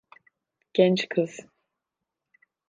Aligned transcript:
Genç 0.73 1.07
kız. 1.09 1.39